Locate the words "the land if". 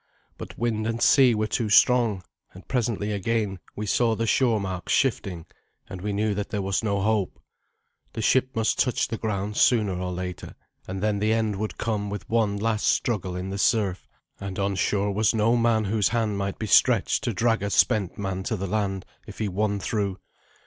18.55-19.37